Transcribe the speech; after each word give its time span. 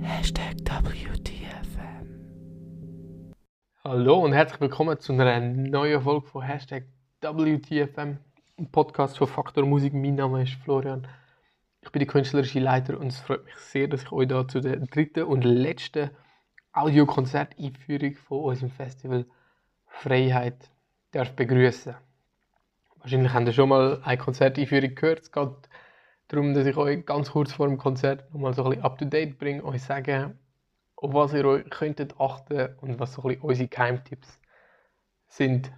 Hashtag 0.00 0.54
WTFM. 0.64 2.06
Hallo 3.82 4.20
und 4.20 4.32
herzlich 4.32 4.60
willkommen 4.60 5.00
zu 5.00 5.12
einer 5.12 5.40
neuen 5.40 6.00
Folge 6.00 6.24
von 6.28 6.42
Hashtag 6.42 6.84
WTFM, 7.20 8.18
einem 8.56 8.70
Podcast 8.70 9.18
von 9.18 9.26
Faktor 9.26 9.66
Musik. 9.66 9.92
Mein 9.92 10.14
Name 10.14 10.44
ist 10.44 10.52
Florian. 10.52 11.08
Ich 11.80 11.90
bin 11.90 11.98
der 11.98 12.06
künstlerische 12.06 12.60
Leiter 12.60 13.00
und 13.00 13.08
es 13.08 13.18
freut 13.18 13.44
mich 13.44 13.56
sehr, 13.56 13.88
dass 13.88 14.04
ich 14.04 14.12
euch 14.12 14.28
da 14.28 14.46
zu 14.46 14.60
der 14.60 14.76
dritten 14.76 15.24
und 15.24 15.42
letzten 15.42 16.10
Audiokonzert-Einführung 16.74 18.14
von 18.14 18.38
unserem 18.38 18.70
Festival 18.70 19.26
Freiheit 19.88 20.70
darf 21.10 21.34
begrüßen. 21.34 21.96
Wahrscheinlich 23.02 23.32
habt 23.32 23.46
ihr 23.48 23.52
schon 23.52 23.68
mal 23.68 24.00
eine 24.04 24.16
Konzerteinführung 24.16 24.94
gehört. 24.94 25.20
Es 25.22 25.32
geht 25.32 25.68
darum, 26.28 26.54
dass 26.54 26.66
ich 26.66 26.76
euch 26.76 27.04
ganz 27.04 27.32
kurz 27.32 27.52
vor 27.52 27.66
dem 27.66 27.76
Konzert 27.76 28.32
nochmal 28.32 28.54
so 28.54 28.62
ein 28.62 28.70
bisschen 28.70 28.84
up 28.84 28.96
to 28.96 29.04
date 29.04 29.38
bringe, 29.38 29.64
euch 29.64 29.82
sagen, 29.82 30.38
auf 30.94 31.12
was 31.12 31.34
ihr 31.34 31.44
euch 31.44 31.68
könntet 31.68 32.14
achten 32.20 32.76
und 32.80 33.00
was 33.00 33.14
so 33.14 33.22
ein 33.22 33.28
bisschen 33.28 33.42
unsere 33.42 33.68
Geheimtipps 33.68 34.40
sind 35.26 35.72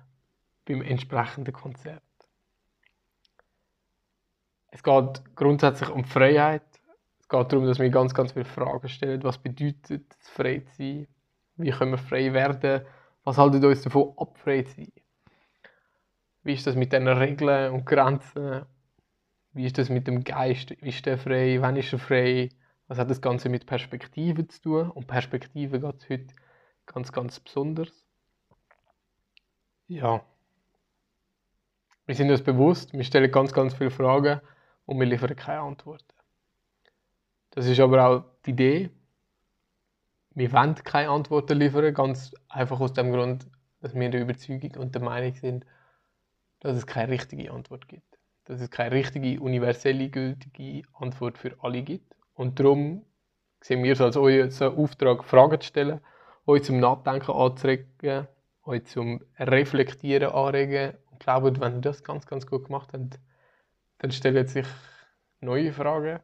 beim 0.67 0.83
entsprechenden 0.83 1.55
Konzert. 1.55 2.03
Es 4.71 4.83
geht 4.83 5.23
grundsätzlich 5.35 5.89
um 5.89 6.05
Freiheit. 6.05 6.63
Es 7.21 7.29
geht 7.29 7.53
darum, 7.53 7.65
dass 7.65 7.79
wir 7.79 7.89
ganz, 7.89 8.13
ganz 8.13 8.33
viele 8.33 8.45
Fragen 8.45 8.89
stellen. 8.89 9.23
Was 9.23 9.39
bedeutet 9.39 10.15
es, 10.21 10.29
frei 10.29 10.59
zu 10.59 10.77
sein? 10.77 11.07
Wie 11.57 11.71
können 11.71 11.93
wir 11.93 11.99
frei 11.99 12.35
werden? 12.35 12.85
Was 13.23 13.39
haltet 13.39 13.65
uns 13.65 13.81
davon 13.81 14.13
ab, 14.19 14.37
frei 14.37 14.63
zu 14.63 14.75
sein? 14.75 15.04
Wie 16.45 16.53
ist 16.53 16.67
das 16.67 16.77
mit 16.77 16.93
den 16.93 17.09
Regeln 17.09 17.73
und 17.73 17.87
Grenzen? 17.87 18.67
Wie 19.53 19.65
ist 19.65 19.79
das 19.79 19.89
mit 19.89 20.07
dem 20.07 20.25
Geist? 20.25 20.71
Ist 20.73 21.07
der 21.07 21.17
frei? 21.17 21.57
Wann 21.61 21.77
ist 21.77 21.93
er 21.93 21.99
frei? 21.99 22.51
Was 22.87 22.99
hat 22.99 23.11
das 23.11 23.23
Ganze 23.23 23.49
mit 23.49 23.65
Perspektiven 23.65 24.49
zu 24.51 24.61
tun? 24.61 24.91
Und 24.91 25.07
Perspektiven 25.07 25.81
geht 25.81 25.95
es 26.03 26.09
heute 26.11 26.35
ganz, 26.85 27.13
ganz 27.13 27.41
besonders. 27.41 28.05
Ja. 29.89 30.23
Wir 32.05 32.15
sind 32.15 32.31
uns 32.31 32.43
bewusst, 32.43 32.93
wir 32.93 33.05
stellen 33.05 33.31
ganz, 33.31 33.55
ganz 33.55 33.73
viele 33.73 33.91
Fragen 33.91 34.43
und 34.85 35.01
wir 35.01 35.07
liefern 35.07 35.35
keine 35.35 35.61
Antworten. 35.61 36.05
Das 37.53 37.65
ist 37.65 37.81
aber 37.81 38.07
auch 38.07 38.25
die 38.45 38.51
Idee. 38.51 38.91
Wir 40.31 40.53
wollen 40.53 40.75
keine 40.75 41.09
Antworten 41.09 41.59
liefern, 41.59 41.95
ganz 41.95 42.35
einfach 42.51 42.81
aus 42.81 42.93
dem 42.93 43.13
Grund, 43.13 43.47
dass 43.81 43.95
wir 43.95 44.11
der 44.11 44.21
Überzeugung 44.21 44.73
und 44.77 44.95
der 44.95 45.01
Meinung 45.01 45.35
sind, 45.35 45.65
dass 46.65 46.79
es 46.79 46.87
keine 46.87 47.13
richtige 47.13 47.53
Antwort 47.53 47.89
gibt. 47.89 48.19
Dass 48.47 48.59
es 48.59 48.71
keine 48.71 48.93
richtige, 48.95 49.39
universelle, 49.39 50.09
gültige 50.09 50.89
Antwort 50.95 51.37
für 51.37 51.63
alle 51.63 51.83
gibt. 51.83 52.17
Und 52.33 52.59
darum 52.59 53.05
sehen 53.61 53.85
wir 53.85 53.93
es 53.93 54.01
als 54.01 54.17
unseren 54.17 54.75
Auftrag, 54.75 55.25
Fragen 55.25 55.61
zu 55.61 55.69
stellen, 55.69 56.01
euch 56.47 56.65
zum 56.65 56.81
Nachdenken 56.81 57.33
anzuregen, 57.33 58.29
euch 58.65 58.87
zum 58.87 59.23
Reflektieren 59.39 60.33
anregen. 60.33 60.97
Und 61.11 61.13
ich 61.13 61.19
glaube, 61.19 61.61
wenn 61.61 61.75
ihr 61.75 61.81
das 61.83 62.03
ganz, 62.03 62.27
ganz 62.27 62.47
gut 62.47 62.65
gemacht 62.65 62.95
habt, 62.95 63.21
dann 63.99 64.11
stellen 64.11 64.47
sich 64.47 64.67
neue 65.41 65.71
Fragen. 65.71 66.21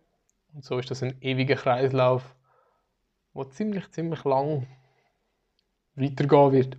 Und 0.54 0.64
so 0.64 0.78
ist 0.78 0.90
das 0.90 1.02
ein 1.02 1.20
ewiger 1.20 1.56
Kreislauf, 1.56 2.34
der 3.34 3.50
ziemlich, 3.50 3.90
ziemlich 3.90 4.24
lang 4.24 4.66
weitergehen 5.96 6.52
wird. 6.52 6.78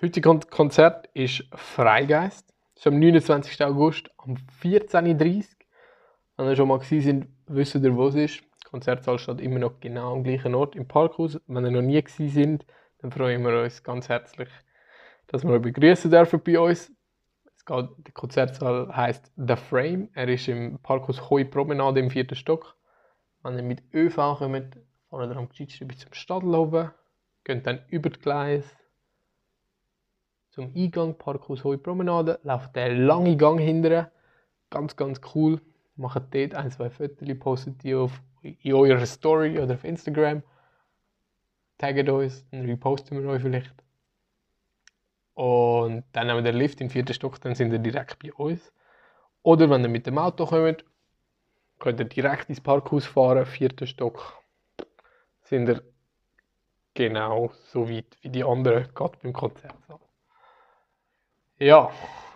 Das 0.00 0.10
heutige 0.10 0.38
Konzert 0.38 1.08
ist 1.12 1.42
Freigeist. 1.52 2.54
Das 2.76 2.82
ist 2.82 2.86
am 2.86 3.00
29. 3.00 3.64
August 3.64 4.08
um 4.18 4.36
14.30 4.62 5.38
Uhr. 5.38 5.44
Wenn 6.36 6.46
ihr 6.46 6.54
schon 6.54 6.68
mal 6.68 6.78
gewesen 6.78 7.02
sind, 7.02 7.26
wisst 7.48 7.74
ihr, 7.74 7.96
wo 7.96 8.06
es 8.06 8.14
ist. 8.14 8.38
Die 8.38 8.70
Konzertsaal 8.70 9.18
steht 9.18 9.40
immer 9.40 9.58
noch 9.58 9.80
genau 9.80 10.12
am 10.12 10.22
gleichen 10.22 10.54
Ort 10.54 10.76
im 10.76 10.86
Parkhaus. 10.86 11.40
Wenn 11.48 11.64
ihr 11.64 11.72
noch 11.72 11.82
nie 11.82 12.00
gewesen 12.00 12.28
sind, 12.28 12.66
dann 12.98 13.10
freuen 13.10 13.42
wir 13.42 13.60
uns 13.60 13.82
ganz 13.82 14.08
herzlich, 14.08 14.48
dass 15.26 15.42
wir 15.42 15.50
euch 15.50 15.62
begrüßen 15.62 16.12
dürfen 16.12 16.40
bei 16.44 16.60
uns. 16.60 16.92
Es 17.56 17.64
geht, 17.64 17.88
der 17.98 18.14
Konzertsaal 18.14 18.96
heißt 18.96 19.32
The 19.34 19.56
Frame. 19.56 20.10
Er 20.14 20.28
ist 20.28 20.46
im 20.46 20.78
Parkhaus 20.78 21.28
Hoi 21.28 21.44
Promenade 21.44 21.98
im 21.98 22.10
vierten 22.10 22.36
Stock. 22.36 22.76
Wenn 23.42 23.56
ihr 23.56 23.64
mit 23.64 23.82
ÖV 23.92 24.38
kommt, 24.38 24.78
fahren 25.10 25.30
ihr 25.32 25.36
am 25.36 25.48
Geschichtstück 25.48 25.88
bis 25.88 25.98
zum 25.98 26.14
Stadel 26.14 26.54
oben, 26.54 26.92
geht 27.42 27.66
dann 27.66 27.80
über 27.88 28.10
die 28.10 28.20
Gleis 28.20 28.64
zum 30.58 30.74
Eingang 30.74 31.16
Parkhaus 31.16 31.62
Hoi 31.62 31.76
Promenade, 31.76 32.40
lauft 32.42 32.74
der 32.74 32.92
lange 32.92 33.36
Gang 33.36 33.60
hinterher. 33.60 34.10
Ganz, 34.70 34.96
ganz 34.96 35.20
cool. 35.32 35.60
Macht 35.94 36.34
dort 36.34 36.54
ein, 36.56 36.72
zwei 36.72 36.90
Fotos, 36.90 37.28
postet 37.38 37.84
die 37.84 37.94
auf, 37.94 38.20
in 38.42 38.72
eurer 38.72 39.06
Story 39.06 39.56
oder 39.56 39.74
auf 39.74 39.84
Instagram. 39.84 40.42
Taggt 41.78 42.08
uns, 42.08 42.44
dann 42.50 42.66
reposten 42.66 43.22
wir 43.22 43.30
euch 43.30 43.40
vielleicht. 43.40 43.72
Und 45.34 46.02
dann 46.10 46.26
nehmen 46.26 46.44
wir 46.44 46.50
den 46.50 46.58
Lift 46.58 46.80
im 46.80 46.90
vierten 46.90 47.14
Stock, 47.14 47.40
dann 47.40 47.54
sind 47.54 47.72
ihr 47.72 47.78
direkt 47.78 48.18
bei 48.18 48.32
uns. 48.32 48.72
Oder 49.44 49.70
wenn 49.70 49.84
ihr 49.84 49.88
mit 49.88 50.08
dem 50.08 50.18
Auto 50.18 50.44
kommt, 50.44 50.84
könnt 51.78 52.00
ihr 52.00 52.06
direkt 52.06 52.48
ins 52.48 52.60
Parkhaus 52.60 53.06
fahren, 53.06 53.46
vierter 53.46 53.86
Stock. 53.86 54.42
Sind 55.42 55.68
ihr 55.68 55.84
genau 56.94 57.52
so 57.70 57.88
weit 57.88 58.18
wie 58.22 58.30
die 58.30 58.42
anderen, 58.42 58.92
gerade 58.92 59.16
beim 59.22 59.32
Konzertsaal. 59.32 60.00
Ja, 61.60 61.90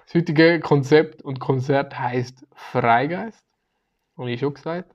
das 0.06 0.15
heutige 0.16 0.59
Konzept 0.59 1.22
und 1.22 1.38
Konzert 1.38 1.97
heißt 1.97 2.44
Freigeist, 2.55 3.47
habe 4.19 4.33
ich 4.33 4.41
schon 4.41 4.55
gesagt. 4.55 4.93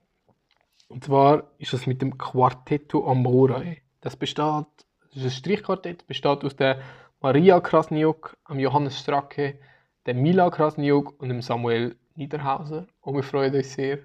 Und 0.89 1.05
zwar 1.05 1.49
ist 1.59 1.71
das 1.71 1.88
mit 1.88 2.01
dem 2.01 2.17
Quartetto 2.17 3.09
Amore. 3.09 3.77
Das 4.01 4.17
besteht, 4.17 4.65
das 5.05 5.15
ist 5.15 5.23
ein 5.23 5.29
Strichquartett, 5.29 6.07
besteht 6.07 6.43
aus 6.43 6.57
der 6.57 6.81
Maria 7.21 7.61
Krasniuk, 7.61 8.35
dem 8.49 8.59
Johannes 8.59 8.99
Stracke, 8.99 9.59
dem 10.05 10.21
Mila 10.21 10.49
Krasniuk 10.49 11.17
und 11.21 11.29
dem 11.29 11.41
Samuel 11.41 11.95
Niederhauser. 12.15 12.85
Und 12.99 13.15
wir 13.15 13.23
freuen 13.23 13.55
uns 13.55 13.75
sehr, 13.75 13.99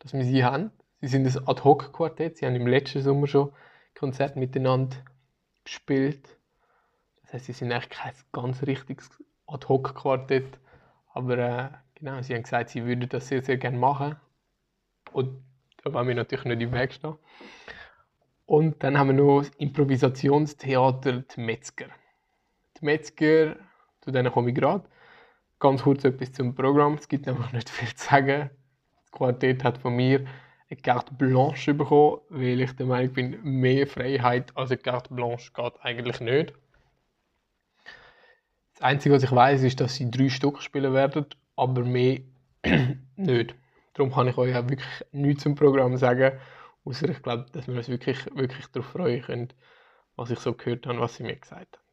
dass 0.00 0.12
wir 0.12 0.24
sie 0.24 0.42
haben. 0.42 0.72
Sie 1.00 1.06
sind 1.06 1.24
ein 1.24 1.48
Ad-Hoc-Quartett. 1.48 2.38
Sie 2.38 2.46
haben 2.46 2.56
im 2.56 2.66
letzten 2.66 3.02
Sommer 3.02 3.28
schon 3.28 3.52
Konzert 3.94 4.34
miteinander 4.34 4.96
gespielt. 5.62 6.36
Das 7.22 7.34
heißt, 7.34 7.44
sie 7.44 7.52
sind 7.52 7.70
eigentlich 7.70 7.90
kein 7.90 8.12
ganz 8.32 8.60
richtiges 8.64 9.08
Ad-Hoc-Quartett. 9.48 10.58
Aber 11.12 11.38
äh, 11.38 11.68
genau, 11.94 12.22
sie 12.22 12.34
haben 12.34 12.42
gesagt, 12.42 12.70
sie 12.70 12.84
würden 12.84 13.08
das 13.08 13.28
sehr, 13.28 13.42
sehr 13.42 13.56
gerne 13.56 13.78
machen. 13.78 14.16
Und 15.12 15.42
da 15.82 15.92
wollen 15.92 16.08
wir 16.08 16.14
natürlich 16.14 16.44
nicht 16.44 16.62
im 16.62 16.72
Weg 16.72 16.92
stehen. 16.92 17.16
Und 18.46 18.82
dann 18.82 18.98
haben 18.98 19.08
wir 19.08 19.14
noch 19.14 19.40
das 19.40 19.50
Improvisationstheater 19.58 21.22
Die 21.22 21.40
Metzger. 21.40 21.86
Die 22.80 22.84
Metzger, 22.84 23.56
zu 24.00 24.10
denen 24.10 24.32
komme 24.32 24.50
ich 24.50 24.54
gerade. 24.54 24.84
Ganz 25.58 25.82
kurz 25.82 26.04
etwas 26.04 26.32
zum 26.32 26.54
Programm. 26.54 26.94
Es 26.94 27.08
gibt 27.08 27.26
nämlich 27.26 27.52
nicht 27.52 27.68
viel 27.68 27.94
zu 27.94 28.06
sagen. 28.06 28.50
Das 29.02 29.12
Quartett 29.12 29.64
hat 29.64 29.78
von 29.78 29.96
mir 29.96 30.24
eine 30.70 30.80
Carte 30.80 31.14
Blanche 31.14 31.74
bekommen, 31.74 32.20
weil 32.28 32.60
ich 32.60 32.72
der 32.76 32.86
Meinung 32.86 33.12
bin, 33.12 33.42
mehr 33.42 33.86
Freiheit 33.86 34.56
als 34.56 34.70
eine 34.70 34.78
Carte 34.78 35.12
Blanche 35.12 35.50
geht 35.52 35.72
eigentlich 35.80 36.20
nicht. 36.20 36.54
Das 38.78 38.84
Einzige, 38.84 39.16
was 39.16 39.24
ich 39.24 39.32
weiß, 39.32 39.64
ist, 39.64 39.80
dass 39.80 39.96
sie 39.96 40.08
drei 40.08 40.28
Stück 40.28 40.62
spielen 40.62 40.94
werden, 40.94 41.26
aber 41.56 41.82
mehr 41.82 42.20
nicht. 43.16 43.56
Darum 43.94 44.12
kann 44.12 44.28
ich 44.28 44.38
euch 44.38 44.54
auch 44.54 44.68
wirklich 44.68 45.04
nichts 45.10 45.42
zum 45.42 45.56
Programm 45.56 45.96
sagen, 45.96 46.38
außer 46.84 47.08
ich 47.08 47.20
glaube, 47.20 47.46
dass 47.50 47.66
wir 47.66 47.74
uns 47.74 47.88
wirklich, 47.88 48.24
wirklich 48.36 48.68
darauf 48.68 48.88
freuen 48.90 49.20
können, 49.20 49.48
was 50.14 50.30
ich 50.30 50.38
so 50.38 50.52
gehört 50.52 50.86
habe, 50.86 51.00
was 51.00 51.16
sie 51.16 51.24
mir 51.24 51.34
gesagt 51.34 51.76
haben. 51.76 51.88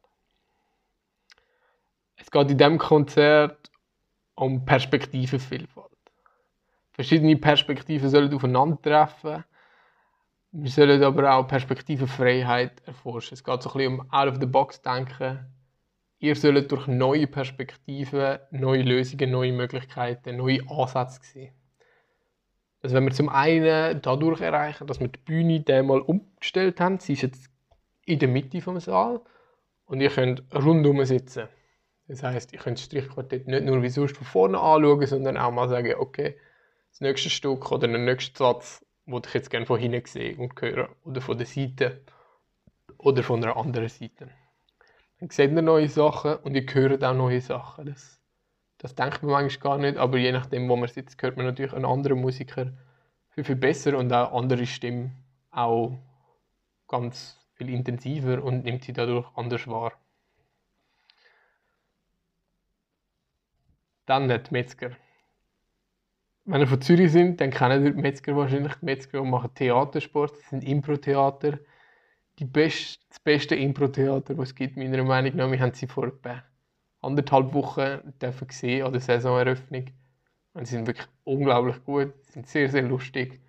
Es 2.14 2.30
geht 2.30 2.52
in 2.52 2.58
diesem 2.58 2.78
Konzert 2.78 3.68
um 4.36 4.64
Perspektivenvielfalt. 4.64 5.90
Verschiedene 6.92 7.34
Perspektiven 7.34 8.08
sollen 8.08 8.32
aufeinandertreffen. 8.32 9.42
Wir 10.52 10.70
sollen 10.70 11.02
aber 11.02 11.34
auch 11.34 11.48
Perspektivenfreiheit 11.48 12.80
erforschen. 12.86 13.34
Es 13.34 13.42
geht 13.42 13.60
so 13.60 13.70
ein 13.70 13.76
bisschen 13.76 13.98
um 13.98 14.12
Out-of-the-Box-Denken. 14.12 15.55
Ihr 16.18 16.34
sollt 16.34 16.72
durch 16.72 16.86
neue 16.86 17.26
Perspektiven, 17.26 18.38
neue 18.50 18.82
Lösungen, 18.82 19.30
neue 19.30 19.52
Möglichkeiten, 19.52 20.36
neue 20.36 20.60
Ansätze 20.68 21.20
sehen. 21.22 21.54
Also 22.82 22.96
wenn 22.96 23.04
wir 23.04 23.12
zum 23.12 23.28
einen 23.28 24.00
dadurch 24.00 24.40
erreichen, 24.40 24.86
dass 24.86 25.00
wir 25.00 25.08
die 25.08 25.18
Bühne 25.18 25.64
einmal 25.68 26.00
umgestellt 26.00 26.80
haben, 26.80 26.98
sie 26.98 27.14
ist 27.14 27.22
jetzt 27.22 27.50
in 28.04 28.18
der 28.18 28.28
Mitte 28.28 28.60
vom 28.60 28.78
Saal 28.80 29.20
und 29.86 30.00
ihr 30.00 30.10
könnt 30.10 30.42
rundum 30.54 31.04
sitzen. 31.04 31.48
Das 32.08 32.22
heißt, 32.22 32.52
ihr 32.52 32.60
könnt 32.60 32.78
das 32.78 32.84
Strichquartett 32.84 33.48
nicht 33.48 33.64
nur 33.64 33.82
wie 33.82 33.88
sonst 33.88 34.16
von 34.16 34.26
vorne 34.26 34.58
anschauen, 34.58 35.06
sondern 35.06 35.36
auch 35.36 35.50
mal 35.50 35.68
sagen, 35.68 35.94
okay, 35.98 36.36
das 36.90 37.00
nächste 37.00 37.28
Stück 37.28 37.72
oder 37.72 37.88
der 37.88 37.98
nächste 37.98 38.38
Satz 38.38 38.86
würde 39.06 39.28
ich 39.28 39.34
jetzt 39.34 39.50
gerne 39.50 39.66
von 39.66 39.78
hinten 39.78 40.06
sehen 40.06 40.38
und 40.38 40.60
hören. 40.60 40.88
Oder 41.04 41.20
von 41.20 41.36
der 41.36 41.46
Seite 41.46 42.02
oder 42.98 43.22
von 43.22 43.42
einer 43.42 43.56
anderen 43.56 43.88
Seite. 43.88 44.30
Dann 45.18 45.30
seht 45.30 45.52
ihr 45.52 45.62
neue 45.62 45.88
Sachen 45.88 46.36
und 46.36 46.54
ihr 46.54 46.66
hört 46.72 47.02
auch 47.02 47.14
neue 47.14 47.40
Sachen. 47.40 47.86
Das 47.86 48.20
Das 48.78 48.94
denkt 48.94 49.22
man 49.22 49.32
manchmal 49.32 49.62
gar 49.62 49.78
nicht, 49.78 49.96
aber 49.96 50.18
je 50.18 50.32
nachdem, 50.32 50.68
wo 50.68 50.76
man 50.76 50.88
sitzt, 50.88 51.20
hört 51.22 51.36
man 51.36 51.46
natürlich 51.46 51.72
einen 51.72 51.86
anderen 51.86 52.20
Musiker 52.20 52.72
viel, 53.30 53.44
viel 53.44 53.56
besser 53.56 53.96
und 53.96 54.12
auch 54.12 54.32
andere 54.32 54.66
Stimmen 54.66 55.12
auch 55.50 55.98
ganz 56.88 57.38
viel 57.54 57.70
intensiver 57.70 58.42
und 58.42 58.64
nimmt 58.64 58.84
sie 58.84 58.92
dadurch 58.92 59.26
anders 59.34 59.66
wahr. 59.66 59.92
Dann 64.04 64.26
nicht 64.26 64.52
Metzger. 64.52 64.90
Wenn 66.44 66.60
ihr 66.60 66.68
von 66.68 66.80
Zürich 66.80 67.10
sind, 67.10 67.40
dann 67.40 67.50
kennen 67.50 67.84
ihr 67.84 67.92
die 67.92 68.00
Metzger 68.00 68.36
wahrscheinlich. 68.36 68.74
Die 68.76 68.84
Metzger 68.84 69.24
machen 69.24 69.52
Theatersport, 69.54 70.32
das 70.32 70.50
sind 70.50 70.62
Impro-Theater. 70.62 71.58
Die 72.38 72.44
best, 72.44 73.00
das 73.08 73.20
beste 73.20 73.54
Impro-Theater, 73.54 74.34
das 74.34 74.48
es 74.48 74.54
gibt, 74.54 74.76
meiner 74.76 75.02
Meinung 75.04 75.36
nach. 75.36 75.50
Wir 75.50 75.60
haben 75.60 75.72
sie 75.72 75.86
vor 75.86 76.12
anderthalb 77.00 77.54
Wochen 77.54 78.12
dürfen 78.20 78.48
sehen 78.50 78.84
an 78.84 78.92
der 78.92 79.00
Saisoneröffnung. 79.00 79.86
Und 80.52 80.66
sie 80.66 80.74
sind 80.74 80.86
wirklich 80.86 81.06
unglaublich 81.24 81.84
gut, 81.84 82.14
sie 82.26 82.32
sind 82.32 82.48
sehr, 82.48 82.70
sehr 82.70 82.82
lustig. 82.82 83.40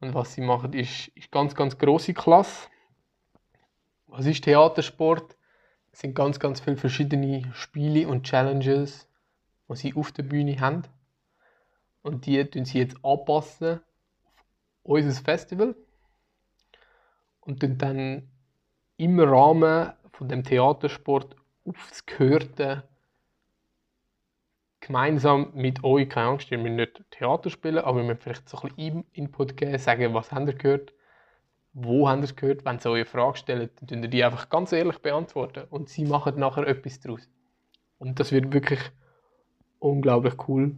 Und 0.00 0.14
was 0.14 0.34
sie 0.34 0.42
machen, 0.42 0.72
ist, 0.72 1.08
ist 1.08 1.30
ganz, 1.30 1.54
ganz 1.54 1.78
große 1.78 2.12
Klasse. 2.12 2.68
Was 4.08 4.26
ist 4.26 4.44
Theatersport? 4.44 5.36
Es 5.92 6.00
sind 6.00 6.14
ganz, 6.14 6.38
ganz 6.38 6.60
viele 6.60 6.76
verschiedene 6.76 7.50
Spiele 7.54 8.06
und 8.06 8.24
Challenges, 8.24 9.08
die 9.68 9.76
sie 9.76 9.94
auf 9.94 10.12
der 10.12 10.24
Bühne 10.24 10.60
haben. 10.60 10.82
Und 12.02 12.26
die 12.26 12.44
tun 12.44 12.64
sie 12.64 12.78
jetzt 12.78 12.96
anpassen 13.02 13.80
auf 14.84 14.90
unser 14.92 15.22
Festival. 15.22 15.74
Und 17.40 17.62
dann 17.62 18.28
im 18.96 19.20
Rahmen 19.20 19.92
von 20.12 20.28
dem 20.28 20.42
Theatersport 20.44 21.36
aufs 21.64 22.06
Gehörte 22.06 22.84
gemeinsam 24.80 25.50
mit 25.54 25.82
euch, 25.84 26.08
keine 26.08 26.28
Angst, 26.28 26.50
ihr 26.50 26.58
müsst 26.58 26.76
nicht 26.76 27.10
Theater 27.10 27.50
spielen, 27.50 27.78
aber 27.78 27.98
wir 27.98 28.04
müssen 28.04 28.20
vielleicht 28.20 28.48
so 28.48 28.58
ein 28.58 28.74
bisschen 28.74 29.04
Input 29.12 29.56
geben, 29.56 29.78
sagen, 29.78 30.14
was 30.14 30.30
habt 30.32 30.48
ihr 30.48 30.54
gehört, 30.54 30.92
wo 31.72 32.08
habt 32.08 32.20
ihr 32.20 32.24
es 32.24 32.36
gehört, 32.36 32.64
wenn 32.64 32.78
sie 32.78 32.88
euch 32.88 33.00
eine 33.00 33.04
Frage 33.04 33.36
stellen, 33.36 33.70
dann 33.76 33.88
könnt 33.88 34.04
ihr 34.04 34.10
die 34.10 34.24
einfach 34.24 34.48
ganz 34.48 34.72
ehrlich 34.72 34.98
beantworten 34.98 35.64
und 35.70 35.88
sie 35.88 36.04
machen 36.04 36.38
nachher 36.38 36.66
etwas 36.66 37.00
daraus. 37.00 37.28
Und 37.98 38.20
das 38.20 38.32
wird 38.32 38.52
wirklich 38.52 38.80
unglaublich 39.78 40.34
cool. 40.48 40.76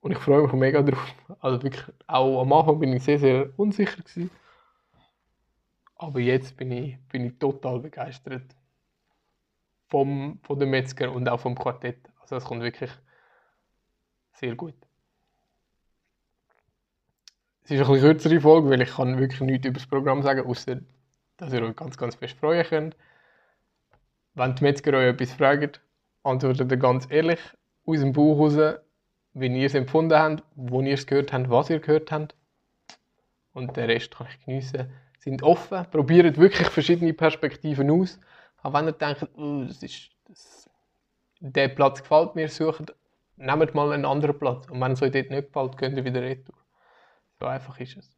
Und 0.00 0.12
ich 0.12 0.18
freue 0.18 0.42
mich 0.42 0.52
mega 0.52 0.82
drauf. 0.82 1.14
Also 1.40 1.62
wirklich, 1.62 1.84
auch 2.06 2.42
am 2.42 2.52
Anfang 2.52 2.78
bin 2.78 2.92
ich 2.92 3.02
sehr, 3.02 3.18
sehr 3.18 3.50
unsicher 3.56 4.02
gewesen. 4.02 4.30
Aber 5.96 6.20
jetzt 6.20 6.56
bin 6.56 6.70
ich, 6.70 6.98
bin 7.08 7.24
ich 7.24 7.38
total 7.38 7.80
begeistert 7.80 8.54
vom, 9.88 10.38
von 10.42 10.58
dem 10.58 10.70
Metzger 10.70 11.10
und 11.10 11.28
auch 11.28 11.40
vom 11.40 11.54
Quartett. 11.54 11.98
Also 12.20 12.36
es 12.36 12.44
kommt 12.44 12.62
wirklich 12.62 12.90
sehr 14.32 14.54
gut. 14.54 14.74
Es 17.64 17.70
ist 17.70 17.80
eine 17.80 17.88
bisschen 17.88 18.10
kürzere 18.10 18.40
Folge, 18.40 18.70
weil 18.70 18.82
ich 18.82 18.94
kann 18.94 19.18
wirklich 19.18 19.40
nichts 19.40 19.66
über 19.66 19.78
das 19.78 19.88
Programm 19.88 20.22
sagen, 20.22 20.46
außer 20.46 20.80
dass 21.38 21.52
ihr 21.52 21.62
euch 21.62 21.76
ganz, 21.76 21.96
ganz 21.96 22.14
fest 22.14 22.38
freuen 22.38 22.64
könnt. 22.64 22.96
Wenn 24.34 24.54
die 24.54 24.64
Metzger 24.64 24.92
euch 24.92 25.08
etwas 25.08 25.32
fragen, 25.32 25.72
antwortet 26.22 26.70
ihr 26.70 26.76
ganz 26.76 27.06
ehrlich 27.10 27.40
aus 27.86 28.00
dem 28.00 28.12
Bauch 28.12 28.38
raus, 28.38 28.78
wie 29.32 29.46
ihr 29.46 29.66
es 29.66 29.74
empfunden 29.74 30.18
habt, 30.18 30.44
wo 30.54 30.80
ihr 30.82 30.94
es 30.94 31.06
gehört 31.06 31.32
habt, 31.32 31.50
was 31.50 31.70
ihr 31.70 31.80
gehört 31.80 32.12
habt. 32.12 32.34
Und 33.52 33.76
den 33.76 33.86
Rest 33.86 34.14
kann 34.14 34.26
ich 34.30 34.44
geniessen. 34.44 34.92
Sind 35.26 35.42
offen, 35.42 35.84
probiert 35.90 36.38
wirklich 36.38 36.68
verschiedene 36.68 37.12
Perspektiven 37.12 37.90
aus. 37.90 38.20
Auch 38.62 38.72
wenn 38.72 38.86
ihr 38.86 38.92
denkt, 38.92 39.26
oh, 39.36 39.64
das 39.66 39.82
ist, 39.82 40.10
das, 40.28 40.70
der 41.40 41.66
Platz 41.66 42.00
gefällt 42.00 42.36
mir, 42.36 42.48
sucht, 42.48 42.94
nehmt 43.36 43.74
mal 43.74 43.90
einen 43.90 44.04
anderen 44.04 44.38
Platz. 44.38 44.68
Und 44.70 44.80
wenn 44.80 44.92
es 44.92 45.02
euch 45.02 45.10
dort 45.10 45.30
nicht 45.30 45.48
gefällt, 45.48 45.76
könnt 45.78 45.96
ihr 45.96 46.04
wieder 46.04 46.22
retour. 46.22 46.54
So 47.40 47.46
einfach 47.46 47.80
ist 47.80 47.96
es. 47.96 48.16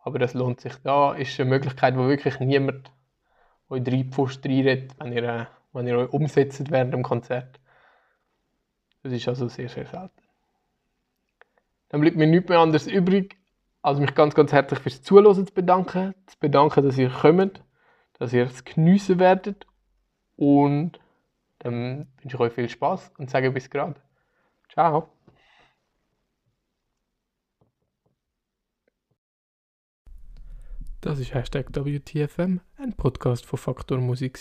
Aber 0.00 0.18
das 0.18 0.34
lohnt 0.34 0.60
sich. 0.60 0.74
Da 0.82 1.14
ist 1.14 1.38
eine 1.38 1.48
Möglichkeit, 1.48 1.96
wo 1.96 2.08
wirklich 2.08 2.40
niemand 2.40 2.90
euch 3.68 3.84
drei 3.84 4.02
Pfosten 4.02 4.48
reinredet, 4.48 4.96
wenn 4.98 5.12
ihr, 5.12 5.22
äh, 5.22 5.46
wenn 5.72 5.86
ihr 5.86 5.96
euch 5.96 6.12
umsetzt 6.12 6.72
während 6.72 6.92
dem 6.92 7.04
Konzert. 7.04 7.60
Das 9.04 9.12
ist 9.12 9.28
also 9.28 9.46
sehr, 9.46 9.68
sehr 9.68 9.86
selten. 9.86 10.10
Dann 11.88 12.00
bleibt 12.00 12.16
mir 12.16 12.26
nichts 12.26 12.48
mehr 12.48 12.58
anderes 12.58 12.88
übrig, 12.88 13.33
als 13.84 13.98
mich 13.98 14.14
ganz, 14.14 14.34
ganz 14.34 14.50
herzlich 14.50 14.80
fürs 14.80 15.02
Zuhören 15.02 15.46
zu 15.46 15.52
bedanken. 15.52 16.14
Zu 16.26 16.38
bedanken, 16.38 16.82
dass 16.84 16.96
ihr 16.96 17.10
kommt, 17.10 17.62
dass 18.14 18.32
ihr 18.32 18.44
es 18.44 18.64
geniessen 18.64 19.18
werdet. 19.18 19.66
Und 20.36 20.98
dann 21.58 22.08
wünsche 22.22 22.36
ich 22.36 22.40
euch 22.40 22.52
viel 22.54 22.68
Spaß 22.68 23.12
und 23.18 23.28
sage 23.28 23.50
bis 23.50 23.68
gerade. 23.68 24.00
Ciao. 24.72 25.10
Das 31.02 31.18
ist 31.18 31.34
WTFM, 31.34 32.60
ein 32.78 32.92
Podcast 32.94 33.44
von 33.44 33.58
Faktor 33.58 33.98
Musik. 33.98 34.38